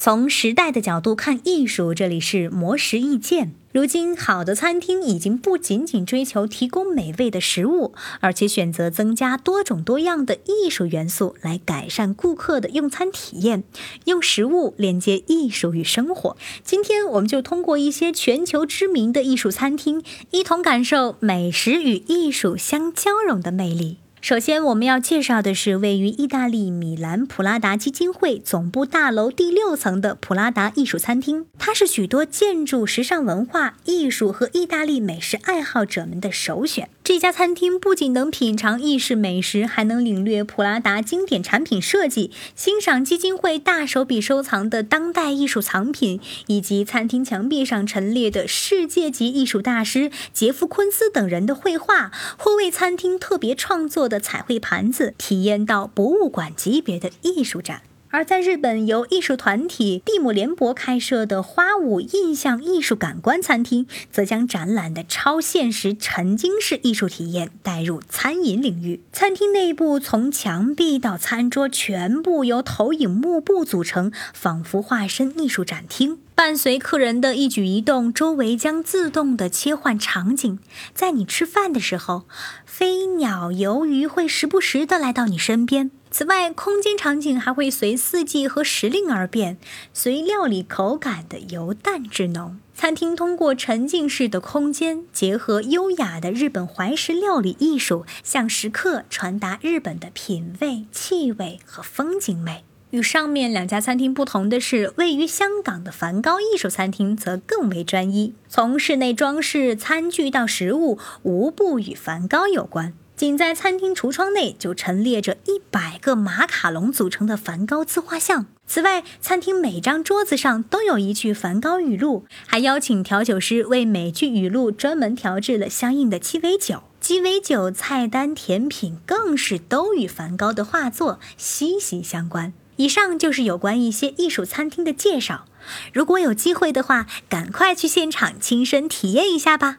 [0.00, 3.52] 从时代的角度看艺术，这里是魔石意见。
[3.72, 13.64] 如今，好的餐厅已经不仅仅追求提供美味的食物，而且选择增加多种多样的艺术元素来改善顾客的用餐体验，
[14.04, 16.36] 用食物连接艺术与生活。
[16.62, 23.98] 今天，我们就通过一些全球知名的艺术餐厅，一同感受美食与艺术相交融的魅力。
[24.20, 31.46] 首先，我们要介绍的是位于意大利米兰普拉达基金会总部大楼第六层的普拉达艺术餐厅。
[31.56, 36.90] 它是许多建筑、时尚文化、艺术和意大利美食爱好者们的首选。
[37.04, 57.82] 这家餐厅不仅能品尝意式美食，还能领略普拉达经典产品设计，欣赏基金会大手笔收藏的当代艺术藏品，以及餐厅墙壁上陈列的世界级艺术大师杰夫·昆斯等人的绘画，或为餐厅特别创作的彩绘盘子，体验到博物馆级别的艺术展。
[58.10, 69.02] 而在日本，由艺术团体蒂姆联博开设的花舞印象艺术感官餐厅，则将展览的超现实沉浸式艺术体验带入餐饮领域。
[69.12, 76.18] 餐厅内部从墙壁到餐桌全部由投影幕布组成，仿佛化身艺术展厅。
[76.34, 80.58] 伴随客人的一举一动，周围将自动的切换场景。
[80.94, 82.24] 在你吃饭的时候，
[82.64, 85.90] 飞鸟、游鱼会时不时的来到你身边。
[86.18, 89.56] 此外，空间场景还会随四季和时令而变，
[89.94, 92.58] 随料理口感的由淡至浓。
[92.74, 102.64] 餐厅通过沉浸式的空间，结合优雅的日本怀石料理艺术，向食客传达日本的品味、气味和风景美。
[102.90, 112.94] 与上面两家餐厅不同的是，位于香港的梵高艺术餐厅则更为专一，从室内装饰、餐具到食物，无不与梵高有关。
[113.18, 118.46] 仅在餐厅橱窗内就陈列着一百个马卡龙组成的梵高自画像。
[118.64, 126.84] 此外，餐厅每张桌子上都有一句梵高语录，还邀请调酒师为每句语录专门调制了相应的鸡尾酒。
[127.00, 132.52] 鸡尾酒菜单、甜品更是都与梵高的画作息息相关。
[132.76, 135.46] 以上就是有关一些艺术餐厅的介绍。
[135.92, 139.78] 如果有机会的话，赶快去现场亲身体验一下吧。